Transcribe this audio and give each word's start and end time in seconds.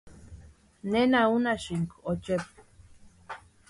¿Nena 0.91 1.19
únhasïnki 1.35 1.95
ochepu? 2.11 2.53